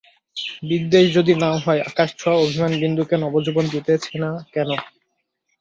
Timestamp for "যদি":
1.17-1.33